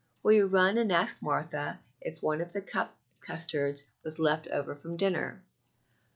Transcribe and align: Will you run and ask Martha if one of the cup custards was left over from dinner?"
Will 0.23 0.31
you 0.31 0.47
run 0.47 0.79
and 0.79 0.91
ask 0.91 1.21
Martha 1.21 1.79
if 2.01 2.23
one 2.23 2.41
of 2.41 2.53
the 2.53 2.61
cup 2.63 2.97
custards 3.19 3.83
was 4.03 4.17
left 4.17 4.47
over 4.47 4.73
from 4.73 4.97
dinner?" 4.97 5.43